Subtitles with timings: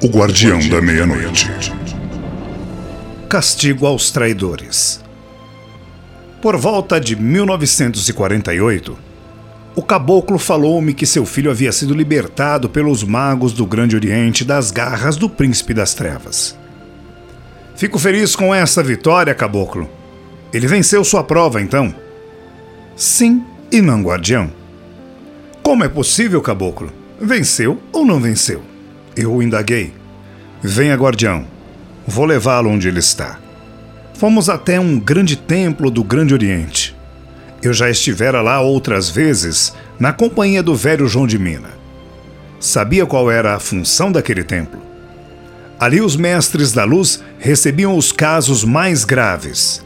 [0.00, 1.50] O Guardião da Meia-Noite.
[3.28, 5.02] Castigo aos traidores.
[6.40, 8.96] Por volta de 1948,
[9.74, 14.70] o caboclo falou-me que seu filho havia sido libertado pelos magos do Grande Oriente das
[14.70, 16.56] garras do Príncipe das Trevas.
[17.74, 19.90] Fico feliz com essa vitória, caboclo.
[20.52, 21.92] Ele venceu sua prova, então?
[22.94, 24.52] Sim e não, guardião.
[25.60, 26.92] Como é possível, caboclo?
[27.20, 28.62] Venceu ou não venceu?
[29.20, 29.92] Eu indaguei.
[30.62, 31.44] Venha, guardião.
[32.06, 33.36] Vou levá-lo onde ele está.
[34.14, 36.96] Fomos até um grande templo do Grande Oriente.
[37.60, 41.70] Eu já estivera lá outras vezes, na companhia do velho João de Mina.
[42.60, 44.80] Sabia qual era a função daquele templo.
[45.80, 49.84] Ali os mestres da luz recebiam os casos mais graves.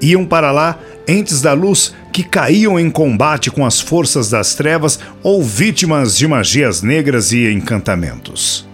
[0.00, 4.98] Iam para lá entes da luz que caíam em combate com as forças das trevas
[5.22, 8.71] ou vítimas de magias negras e encantamentos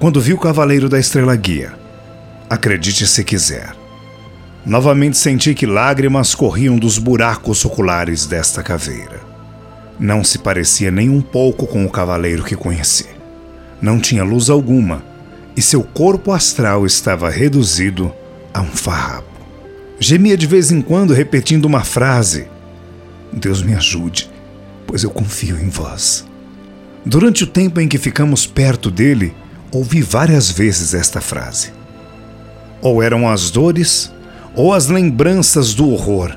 [0.00, 1.74] quando vi o Cavaleiro da Estrela Guia.
[2.48, 3.76] Acredite se quiser.
[4.64, 9.20] Novamente senti que lágrimas corriam dos buracos oculares desta caveira.
[9.98, 13.08] Não se parecia nem um pouco com o cavaleiro que conheci.
[13.80, 15.04] Não tinha luz alguma
[15.54, 18.10] e seu corpo astral estava reduzido
[18.54, 19.28] a um farrapo.
[19.98, 22.48] Gemia de vez em quando repetindo uma frase:
[23.30, 24.30] Deus me ajude,
[24.86, 26.24] pois eu confio em vós.
[27.04, 29.34] Durante o tempo em que ficamos perto dele,
[29.72, 31.72] ouvi várias vezes esta frase.
[32.80, 34.12] Ou eram as dores,
[34.54, 36.36] ou as lembranças do horror.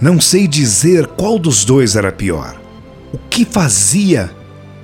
[0.00, 2.60] Não sei dizer qual dos dois era pior.
[3.12, 4.30] O que fazia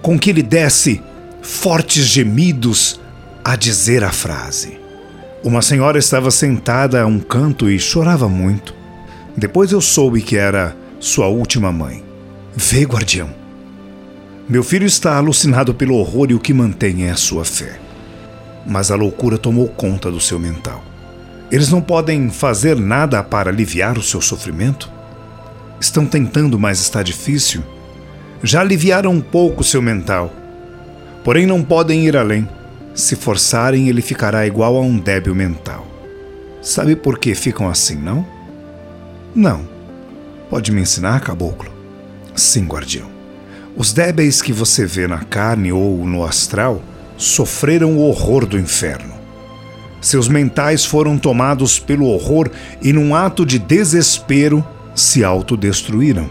[0.03, 1.03] com que ele desse
[1.43, 3.01] fortes gemidos
[3.45, 4.79] a dizer a frase?
[5.43, 8.75] Uma senhora estava sentada a um canto e chorava muito.
[9.37, 12.05] Depois eu soube que era sua última mãe.
[12.55, 13.40] Vê, guardião.
[14.51, 17.79] Meu filho está alucinado pelo horror e o que mantém é a sua fé.
[18.67, 20.83] Mas a loucura tomou conta do seu mental.
[21.53, 24.91] Eles não podem fazer nada para aliviar o seu sofrimento?
[25.81, 27.63] Estão tentando, mas está difícil.
[28.43, 30.33] Já aliviaram um pouco seu mental.
[31.23, 32.49] Porém, não podem ir além.
[32.93, 35.87] Se forçarem, ele ficará igual a um débil mental.
[36.61, 38.27] Sabe por que ficam assim, não?
[39.33, 39.61] Não.
[40.51, 41.71] Pode me ensinar, caboclo?
[42.35, 43.20] Sim, guardião.
[43.81, 46.83] Os débeis que você vê na carne ou no astral
[47.17, 49.15] sofreram o horror do inferno.
[50.03, 52.51] Seus mentais foram tomados pelo horror
[52.83, 54.63] e, num ato de desespero,
[54.95, 56.29] se autodestruíram.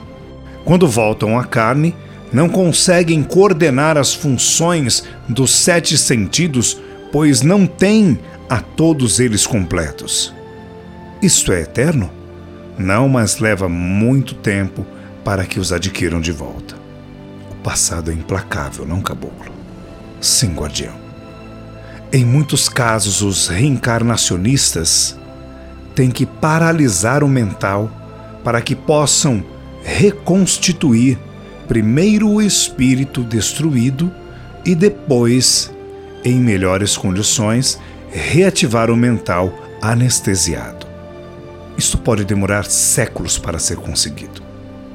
[0.63, 1.95] Quando voltam à carne,
[2.31, 6.79] não conseguem coordenar as funções dos sete sentidos,
[7.11, 10.31] pois não têm a todos eles completos.
[11.19, 12.11] Isto é eterno?
[12.77, 14.85] Não, mas leva muito tempo
[15.25, 16.78] para que os adquiram de volta
[17.63, 19.51] passado é implacável, não, caboclo?
[20.21, 20.93] Sim, guardião.
[22.11, 25.17] Em muitos casos, os reencarnacionistas
[25.93, 27.91] têm que paralisar o mental
[28.43, 29.43] para que possam
[29.83, 31.17] reconstituir
[31.67, 34.11] primeiro o espírito destruído
[34.65, 35.71] e depois,
[36.23, 37.79] em melhores condições,
[38.11, 40.87] reativar o mental anestesiado.
[41.77, 44.48] Isto pode demorar séculos para ser conseguido.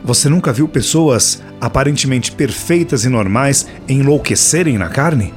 [0.05, 5.33] Você nunca viu pessoas aparentemente perfeitas e normais enlouquecerem na carne?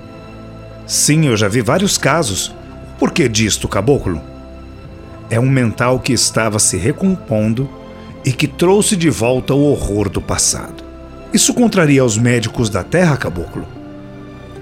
[0.86, 2.54] Sim, eu já vi vários casos.
[3.00, 4.22] Por que disto, caboclo?
[5.30, 7.70] É um mental que estava se recompondo
[8.26, 10.84] e que trouxe de volta o horror do passado.
[11.34, 13.66] Isso contraria os médicos da Terra, caboclo?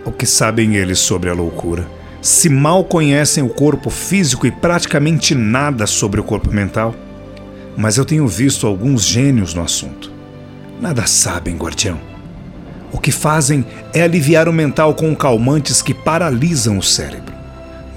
[0.05, 1.87] O que sabem eles sobre a loucura?
[2.21, 6.93] Se mal conhecem o corpo físico e praticamente nada sobre o corpo mental?
[7.77, 10.11] Mas eu tenho visto alguns gênios no assunto.
[10.79, 11.99] Nada sabem, guardião.
[12.91, 17.33] O que fazem é aliviar o mental com calmantes que paralisam o cérebro.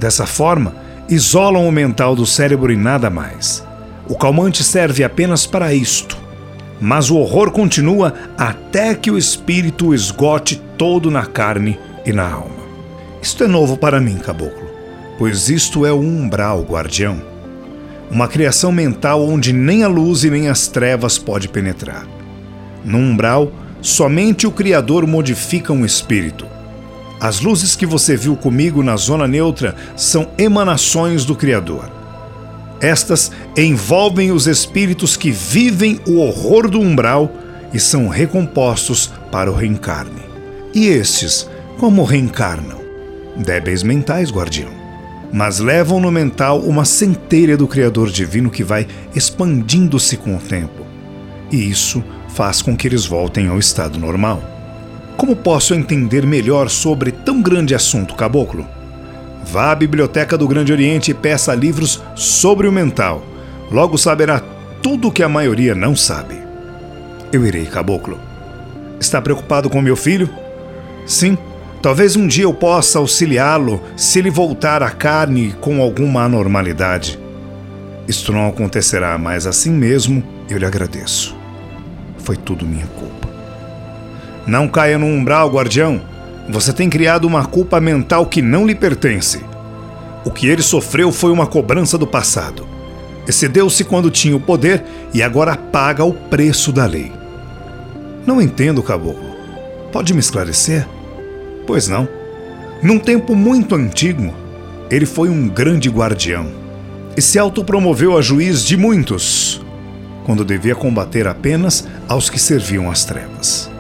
[0.00, 0.75] Dessa forma,
[1.09, 3.65] isolam o mental do cérebro e nada mais.
[4.09, 6.17] O calmante serve apenas para isto.
[6.81, 12.58] Mas o horror continua até que o espírito esgote todo na carne e na alma.
[13.20, 14.69] Isto é novo para mim, caboclo,
[15.19, 17.27] pois isto é o umbral, guardião
[18.10, 22.06] uma criação mental onde nem a luz e nem as trevas pode penetrar.
[22.84, 23.52] No umbral,
[23.82, 26.46] somente o Criador modifica um espírito.
[27.20, 31.90] As luzes que você viu comigo na zona neutra são emanações do Criador.
[32.81, 37.31] Estas envolvem os espíritos que vivem o horror do umbral
[37.75, 40.22] e são recompostos para o reencarne.
[40.72, 42.78] E estes, como reencarnam?
[43.37, 44.77] Débeis mentais, guardião
[45.32, 50.86] mas levam no mental uma centelha do Criador Divino que vai expandindo-se com o tempo.
[51.50, 54.42] E isso faz com que eles voltem ao estado normal.
[55.16, 58.66] Como posso entender melhor sobre tão grande assunto, caboclo?
[59.44, 63.25] Vá à biblioteca do Grande Oriente e peça livros sobre o mental.
[63.70, 64.42] Logo saberá
[64.82, 66.36] tudo o que a maioria não sabe.
[67.32, 68.19] Eu irei, caboclo.
[69.00, 70.28] Está preocupado com meu filho?
[71.06, 71.36] Sim,
[71.80, 77.19] talvez um dia eu possa auxiliá-lo se ele voltar à carne com alguma anormalidade.
[78.06, 81.36] Isto não acontecerá, mas assim mesmo eu lhe agradeço.
[82.19, 83.28] Foi tudo minha culpa.
[84.46, 86.00] Não caia no umbral, guardião.
[86.48, 89.44] Você tem criado uma culpa mental que não lhe pertence.
[90.25, 92.66] O que ele sofreu foi uma cobrança do passado.
[93.26, 94.82] Excedeu-se quando tinha o poder
[95.12, 97.12] e agora paga o preço da lei.
[98.26, 99.36] Não entendo, caboclo.
[99.92, 100.86] Pode me esclarecer?
[101.69, 102.09] Pois não.
[102.82, 104.32] Num tempo muito antigo,
[104.91, 106.47] ele foi um grande guardião
[107.15, 109.61] e se autopromoveu a juiz de muitos,
[110.25, 113.70] quando devia combater apenas aos que serviam às trevas.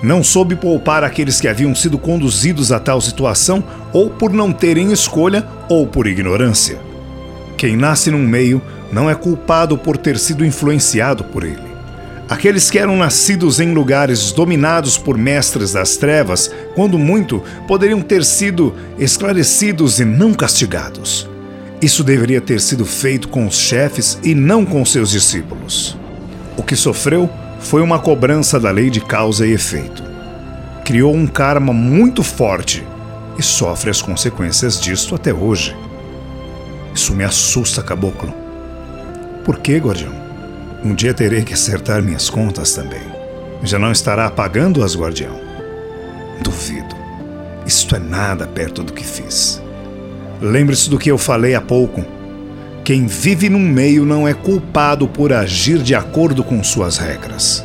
[0.00, 4.92] Não soube poupar aqueles que haviam sido conduzidos a tal situação ou por não terem
[4.92, 6.78] escolha ou por ignorância.
[7.56, 8.62] Quem nasce num meio
[8.92, 11.75] não é culpado por ter sido influenciado por ele.
[12.28, 18.24] Aqueles que eram nascidos em lugares dominados por mestres das trevas, quando muito, poderiam ter
[18.24, 21.28] sido esclarecidos e não castigados.
[21.80, 25.96] Isso deveria ter sido feito com os chefes e não com seus discípulos.
[26.56, 27.30] O que sofreu
[27.60, 30.02] foi uma cobrança da lei de causa e efeito.
[30.84, 32.84] Criou um karma muito forte
[33.38, 35.76] e sofre as consequências disto até hoje.
[36.92, 38.34] Isso me assusta, caboclo.
[39.44, 40.25] Por que, guardião?
[40.86, 43.02] Um dia terei que acertar minhas contas também.
[43.64, 45.36] Já não estará pagando-as, guardião?
[46.40, 46.94] Duvido.
[47.66, 49.60] Isto é nada perto do que fiz.
[50.40, 52.04] Lembre-se do que eu falei há pouco.
[52.84, 57.64] Quem vive num meio não é culpado por agir de acordo com suas regras.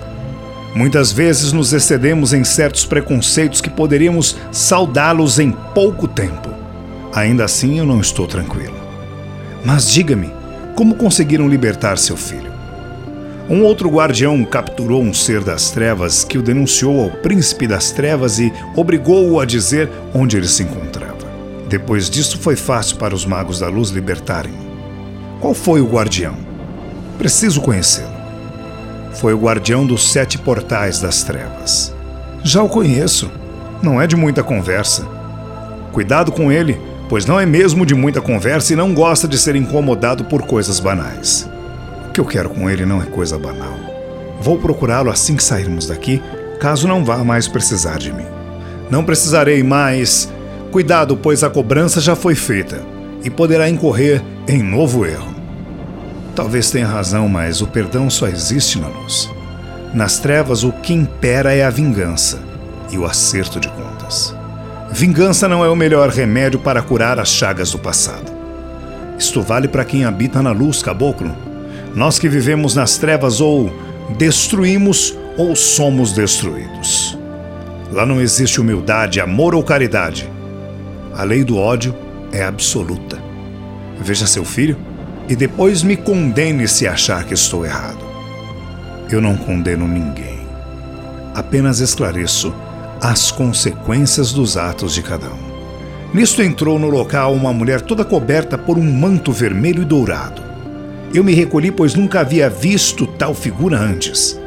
[0.73, 6.49] Muitas vezes nos excedemos em certos preconceitos que poderíamos saudá-los em pouco tempo.
[7.13, 8.81] Ainda assim, eu não estou tranquilo.
[9.63, 10.33] Mas diga-me,
[10.75, 12.50] como conseguiram libertar seu filho?
[13.51, 18.39] Um outro guardião capturou um ser das trevas que o denunciou ao príncipe das trevas
[18.39, 21.17] e obrigou-o a dizer onde ele se encontrava.
[21.67, 24.55] Depois disso, foi fácil para os magos da luz libertarem-o.
[25.41, 26.33] Qual foi o guardião?
[27.17, 28.15] Preciso conhecê-lo.
[29.15, 31.93] Foi o guardião dos sete portais das trevas.
[32.45, 33.29] Já o conheço.
[33.83, 35.05] Não é de muita conversa.
[35.91, 39.57] Cuidado com ele, pois não é mesmo de muita conversa e não gosta de ser
[39.57, 41.49] incomodado por coisas banais.
[42.11, 43.73] O que eu quero com ele não é coisa banal.
[44.41, 46.21] Vou procurá-lo assim que sairmos daqui,
[46.59, 48.25] caso não vá mais precisar de mim.
[48.89, 50.29] Não precisarei mais.
[50.73, 52.81] Cuidado, pois a cobrança já foi feita
[53.23, 55.33] e poderá incorrer em novo erro.
[56.35, 59.29] Talvez tenha razão, mas o perdão só existe na luz.
[59.93, 62.41] Nas trevas, o que impera é a vingança
[62.91, 64.35] e o acerto de contas.
[64.91, 68.29] Vingança não é o melhor remédio para curar as chagas do passado.
[69.17, 71.49] Isto vale para quem habita na luz, caboclo.
[71.95, 73.71] Nós que vivemos nas trevas ou
[74.17, 77.17] destruímos ou somos destruídos.
[77.91, 80.29] Lá não existe humildade, amor ou caridade.
[81.13, 81.93] A lei do ódio
[82.31, 83.21] é absoluta.
[83.99, 84.77] Veja seu filho
[85.27, 88.05] e depois me condene se achar que estou errado.
[89.09, 90.39] Eu não condeno ninguém.
[91.35, 92.53] Apenas esclareço
[93.01, 95.51] as consequências dos atos de cada um.
[96.13, 100.50] Nisto entrou no local uma mulher toda coberta por um manto vermelho e dourado.
[101.13, 104.39] Eu me recolhi, pois nunca havia visto tal figura antes.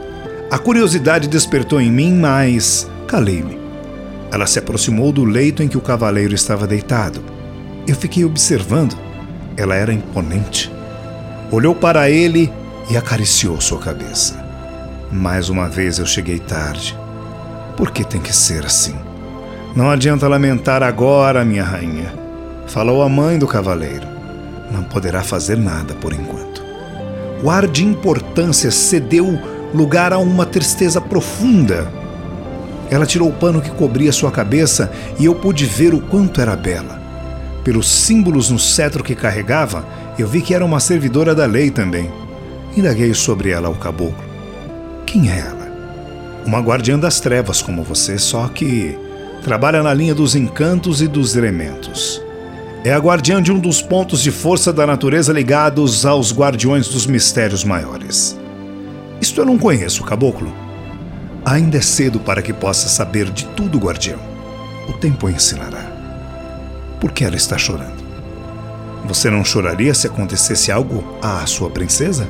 [0.50, 3.59] A curiosidade despertou em mim, mas calei-me.
[4.33, 7.23] Ela se aproximou do leito em que o cavaleiro estava deitado.
[7.87, 8.97] Eu fiquei observando.
[9.56, 10.73] Ela era imponente.
[11.50, 12.50] Olhou para ele
[12.90, 14.42] e acariciou sua cabeça.
[15.12, 16.99] Mais uma vez eu cheguei tarde.
[17.76, 18.97] Por que tem que ser assim?
[19.76, 22.12] Não adianta lamentar agora, minha rainha.
[22.66, 24.06] Falou a mãe do cavaleiro.
[24.71, 26.53] Não poderá fazer nada por enquanto.
[27.44, 29.38] O ar de importância cedeu
[29.74, 31.92] lugar a uma tristeza profunda.
[32.90, 36.56] Ela tirou o pano que cobria sua cabeça e eu pude ver o quanto era
[36.56, 36.98] bela.
[37.62, 39.84] Pelos símbolos no cetro que carregava,
[40.18, 42.10] eu vi que era uma servidora da lei também.
[42.74, 44.24] Indaguei sobre ela ao caboclo.
[45.04, 45.70] Quem é ela?
[46.46, 48.98] Uma guardiã das trevas como você, só que
[49.42, 52.23] trabalha na linha dos encantos e dos elementos.
[52.84, 57.06] É a guardiã de um dos pontos de força da natureza ligados aos guardiões dos
[57.06, 58.38] mistérios maiores.
[59.22, 60.52] Isto eu não conheço, caboclo.
[61.46, 64.18] Ainda é cedo para que possa saber de tudo, guardião.
[64.86, 65.90] O tempo ensinará.
[67.00, 68.04] Por que ela está chorando?
[69.06, 72.28] Você não choraria se acontecesse algo à sua princesa?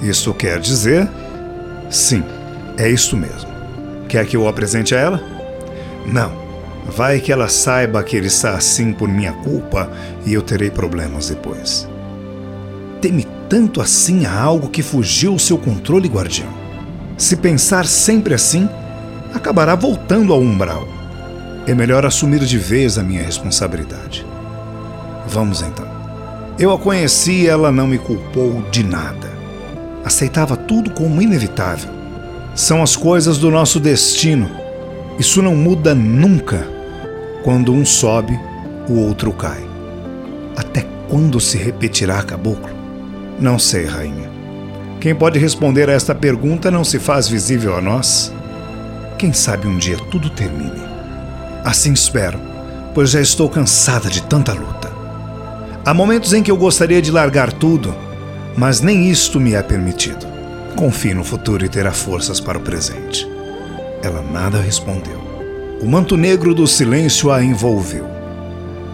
[0.00, 1.06] Isso quer dizer?
[1.90, 2.24] Sim,
[2.78, 3.50] é isto mesmo.
[4.08, 5.20] Quer que eu apresente a ela?
[6.06, 6.41] Não.
[6.86, 9.90] Vai que ela saiba que ele está assim por minha culpa
[10.26, 11.88] e eu terei problemas depois.
[13.00, 16.48] Teme tanto assim a algo que fugiu ao seu controle, guardião.
[17.16, 18.68] Se pensar sempre assim,
[19.32, 20.86] acabará voltando ao umbral.
[21.66, 24.26] É melhor assumir de vez a minha responsabilidade.
[25.28, 25.86] Vamos então.
[26.58, 29.30] Eu a conheci e ela não me culpou de nada.
[30.04, 31.90] Aceitava tudo como inevitável.
[32.54, 34.50] São as coisas do nosso destino.
[35.18, 36.66] Isso não muda nunca.
[37.42, 38.38] Quando um sobe,
[38.88, 39.66] o outro cai.
[40.56, 42.70] Até quando se repetirá, caboclo?
[43.40, 44.30] Não sei, rainha.
[45.00, 48.32] Quem pode responder a esta pergunta não se faz visível a nós.
[49.18, 50.80] Quem sabe um dia tudo termine.
[51.64, 52.38] Assim espero,
[52.94, 54.92] pois já estou cansada de tanta luta.
[55.84, 57.92] Há momentos em que eu gostaria de largar tudo,
[58.56, 60.24] mas nem isto me é permitido.
[60.76, 63.28] Confie no futuro e terá forças para o presente.
[64.00, 65.31] Ela nada respondeu.
[65.82, 68.06] O manto negro do silêncio a envolveu.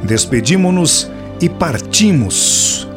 [0.02, 2.88] Despedimos-nos e partimos.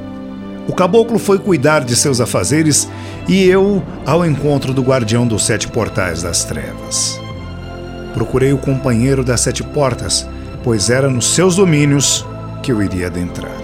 [0.65, 2.87] O caboclo foi cuidar de seus afazeres
[3.27, 7.19] e eu ao encontro do guardião dos sete portais das trevas.
[8.13, 10.25] Procurei o companheiro das sete portas,
[10.63, 12.25] pois era nos seus domínios
[12.63, 13.57] que eu iria adentrar.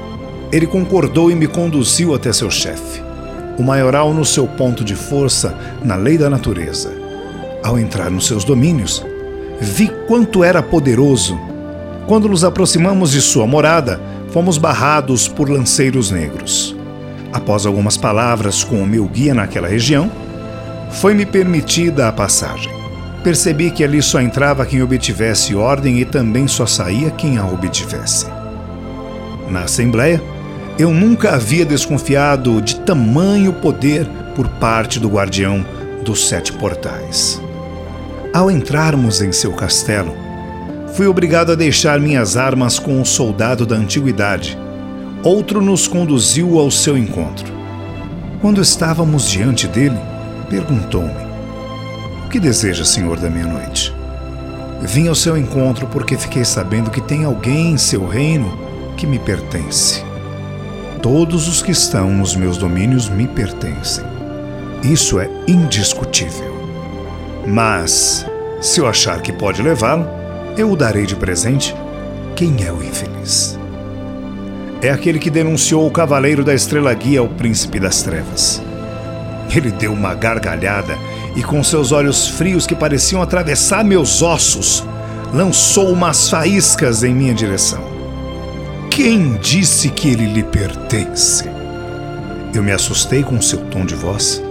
[0.51, 3.01] Ele concordou e me conduziu até seu chefe,
[3.57, 6.91] o maioral no seu ponto de força na lei da natureza.
[7.63, 9.05] Ao entrar nos seus domínios,
[9.59, 11.37] vi quanto era poderoso.
[12.05, 13.99] Quando nos aproximamos de sua morada,
[14.31, 16.75] fomos barrados por lanceiros negros.
[17.33, 20.09] Após algumas palavras com o meu guia naquela região,
[20.91, 22.71] foi-me permitida a passagem.
[23.23, 28.25] Percebi que ali só entrava quem obtivesse ordem e também só saía quem a obtivesse.
[29.49, 30.21] Na Assembleia,
[30.79, 35.65] eu nunca havia desconfiado de tamanho poder por parte do guardião
[36.03, 37.41] dos sete portais.
[38.37, 40.15] Ao entrarmos em seu castelo,
[40.93, 44.55] fui obrigado a deixar minhas armas com um soldado da antiguidade.
[45.23, 47.51] Outro nos conduziu ao seu encontro.
[48.39, 49.97] Quando estávamos diante dele,
[50.51, 51.15] perguntou-me:
[52.27, 53.91] O que deseja, senhor da meia-noite?
[54.83, 58.55] Vim ao seu encontro porque fiquei sabendo que tem alguém em seu reino
[58.95, 60.03] que me pertence.
[61.01, 64.05] Todos os que estão nos meus domínios me pertencem.
[64.83, 66.56] Isso é indiscutível.
[67.47, 68.25] Mas,
[68.59, 70.05] se eu achar que pode levá-lo,
[70.57, 71.73] eu o darei de presente.
[72.35, 73.57] Quem é o infeliz?
[74.81, 78.61] É aquele que denunciou o cavaleiro da estrela guia ao príncipe das trevas.
[79.55, 80.97] Ele deu uma gargalhada
[81.37, 84.83] e, com seus olhos frios que pareciam atravessar meus ossos,
[85.33, 87.81] lançou umas faíscas em minha direção.
[88.89, 91.45] Quem disse que ele lhe pertence?
[92.53, 94.46] Eu me assustei com seu tom de voz.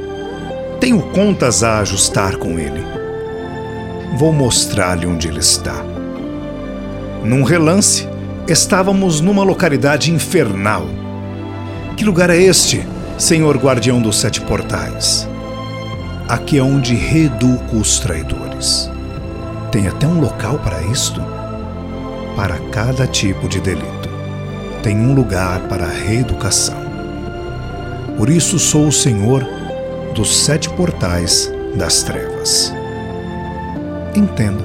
[0.86, 2.80] Tenho contas a ajustar com ele.
[4.16, 5.82] Vou mostrar-lhe onde ele está.
[7.24, 8.08] Num relance,
[8.46, 10.86] estávamos numa localidade infernal.
[11.96, 12.86] Que lugar é este,
[13.18, 15.28] senhor guardião dos sete portais?
[16.28, 18.88] Aqui é onde reeduco os traidores.
[19.72, 21.20] Tem até um local para isto?
[22.36, 24.08] Para cada tipo de delito
[24.84, 26.78] tem um lugar para a reeducação.
[28.16, 29.55] Por isso sou o Senhor
[30.16, 32.74] dos sete portais das trevas.
[34.16, 34.64] Entendo.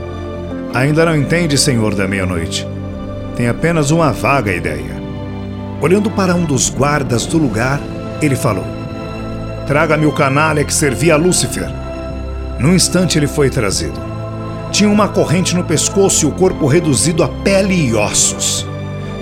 [0.73, 2.67] Ainda não entende, Senhor da meia-noite.
[3.35, 4.99] Tem apenas uma vaga ideia.
[5.79, 7.79] Olhando para um dos guardas do lugar,
[8.21, 8.65] ele falou:
[9.67, 11.69] Traga-me o canalha que servia a Lúcifer.
[12.57, 13.99] No instante ele foi trazido.
[14.71, 18.65] Tinha uma corrente no pescoço e o corpo reduzido a pele e ossos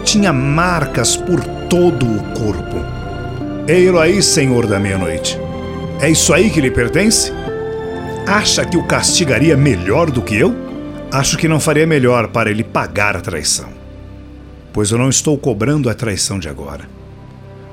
[0.10, 2.78] tinha marcas por todo o corpo.
[3.68, 5.40] Ei-lo aí, senhor da meia-noite.
[6.02, 7.30] É isso aí que lhe pertence?
[8.26, 10.56] Acha que o castigaria melhor do que eu?
[11.12, 13.68] Acho que não faria melhor para ele pagar a traição.
[14.72, 16.88] Pois eu não estou cobrando a traição de agora.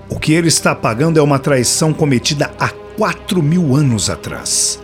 [0.09, 4.83] O que ele está pagando é uma traição cometida há quatro mil anos atrás,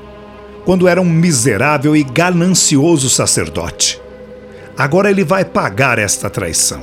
[0.64, 4.00] quando era um miserável e ganancioso sacerdote.
[4.78, 6.82] Agora ele vai pagar esta traição.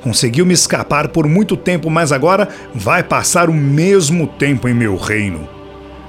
[0.00, 4.96] Conseguiu me escapar por muito tempo, mas agora vai passar o mesmo tempo em meu
[4.96, 5.57] reino.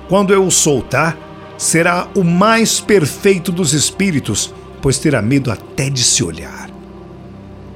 [0.09, 1.17] Quando eu o soltar,
[1.57, 6.69] será o mais perfeito dos espíritos, pois terá medo até de se olhar.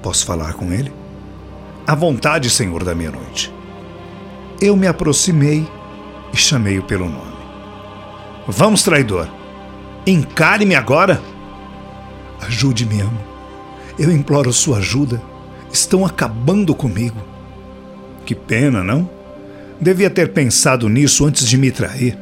[0.01, 0.91] Posso falar com ele?
[1.87, 3.53] À vontade, senhor da meia-noite.
[4.59, 5.65] Eu me aproximei
[6.33, 7.33] e chamei-o pelo nome.
[8.47, 9.29] Vamos, traidor.
[10.05, 11.21] Encare-me agora.
[12.41, 13.19] Ajude-me, amo.
[13.97, 15.21] Eu imploro sua ajuda
[15.73, 17.17] estão acabando comigo.
[18.25, 19.09] Que pena, não?
[19.81, 22.17] Devia ter pensado nisso antes de me trair.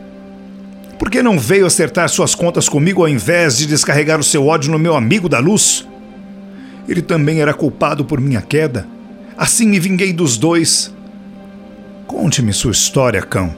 [1.01, 4.72] Por que não veio acertar suas contas comigo ao invés de descarregar o seu ódio
[4.72, 5.88] no meu amigo da luz?
[6.88, 8.88] Ele também era culpado por minha queda.
[9.36, 10.93] Assim me vinguei dos dois.
[12.05, 13.51] Conte-me sua história, cão.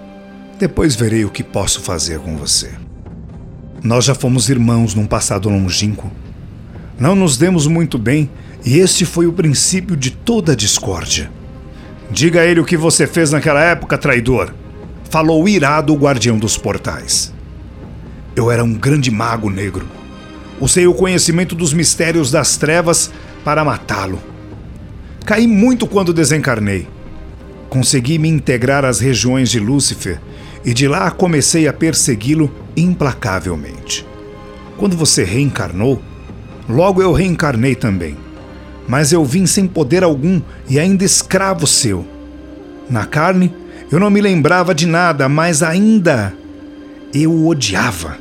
[0.57, 2.71] Depois verei o que posso fazer com você.
[3.83, 6.09] Nós já fomos irmãos num passado longínquo.
[6.97, 8.29] Não nos demos muito bem
[8.63, 11.29] e este foi o princípio de toda a discórdia.
[12.09, 14.53] Diga a ele o que você fez naquela época, traidor.
[15.09, 17.32] Falou irado o guardião dos portais.
[18.35, 19.85] Eu era um grande mago negro.
[20.59, 23.11] Usei o conhecimento dos mistérios das trevas
[23.43, 24.19] para matá-lo.
[25.25, 26.87] Caí muito quando desencarnei.
[27.69, 30.19] Consegui me integrar às regiões de Lúcifer
[30.65, 34.05] e de lá comecei a persegui-lo implacavelmente.
[34.77, 36.01] Quando você reencarnou,
[36.67, 38.17] logo eu reencarnei também.
[38.87, 42.05] Mas eu vim sem poder algum e ainda escravo seu.
[42.89, 43.53] Na carne,
[43.91, 46.33] eu não me lembrava de nada, mas ainda
[47.13, 48.17] eu o odiava.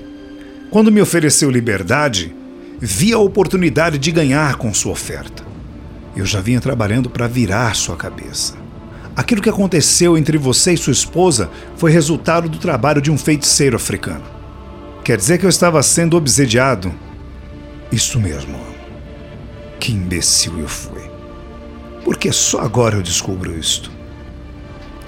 [0.71, 2.35] Quando me ofereceu liberdade,
[2.81, 5.43] vi a oportunidade de ganhar com sua oferta.
[6.15, 8.55] Eu já vinha trabalhando para virar sua cabeça.
[9.17, 13.77] Aquilo que aconteceu entre você e sua esposa foi resultado do trabalho de um feiticeiro
[13.77, 14.25] africano.
[15.05, 16.93] Quer dizer que eu estava sendo obsediado?
[17.91, 18.59] Isso mesmo.
[19.79, 21.03] Que imbecil eu fui.
[22.05, 23.91] Porque só agora eu descubro isto.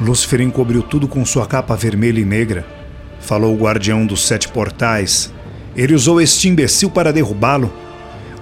[0.00, 2.66] Lúcifer encobriu tudo com sua capa vermelha e negra.
[3.24, 5.32] Falou o guardião dos sete portais.
[5.74, 7.72] Ele usou este imbecil para derrubá-lo.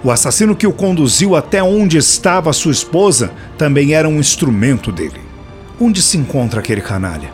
[0.03, 5.21] O assassino que o conduziu até onde estava sua esposa também era um instrumento dele.
[5.79, 7.31] Onde se encontra aquele canalha?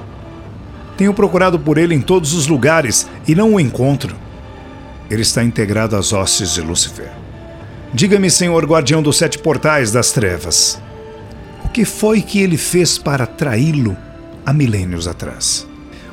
[0.96, 4.16] Tenho procurado por ele em todos os lugares e não o encontro.
[5.10, 7.10] Ele está integrado às hostes de Lúcifer.
[7.92, 10.80] Diga-me, senhor guardião dos sete portais das trevas,
[11.66, 13.98] o que foi que ele fez para traí-lo
[14.46, 15.69] há milênios atrás?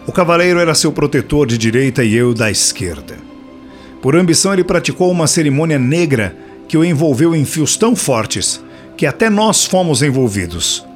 [0.06, 3.16] O cavaleiro era seu protetor de direita e eu da esquerda.
[4.00, 6.36] Por ambição, ele praticou uma cerimônia negra
[6.68, 8.62] que o envolveu em fios tão fortes
[8.96, 10.86] que até nós fomos envolvidos.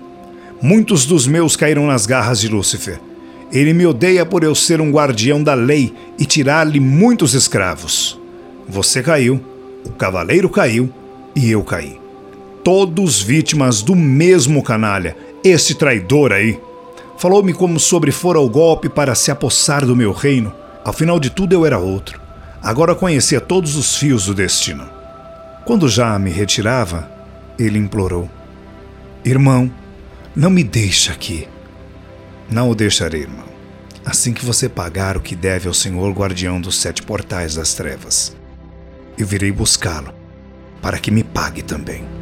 [0.63, 3.01] Muitos dos meus caíram nas garras de Lúcifer.
[3.53, 8.19] Ele me odeia por eu ser um guardião da lei e tirar-lhe muitos escravos.
[8.69, 9.41] Você caiu,
[9.85, 10.89] o cavaleiro caiu
[11.35, 11.99] e eu caí.
[12.63, 16.61] Todos vítimas do mesmo canalha, esse traidor aí.
[17.21, 20.55] Falou-me como sobre fora o golpe para se apossar do meu reino.
[20.83, 22.19] Afinal de tudo, eu era outro.
[22.63, 24.89] Agora conhecia todos os fios do destino.
[25.67, 27.13] Quando já me retirava,
[27.59, 28.27] ele implorou:
[29.23, 29.71] Irmão,
[30.35, 31.47] não me deixe aqui.
[32.51, 33.51] Não o deixarei, irmão.
[34.03, 38.35] Assim que você pagar o que deve ao Senhor guardião dos sete portais das trevas,
[39.19, 40.15] eu virei buscá-lo,
[40.81, 42.20] para que me pague também.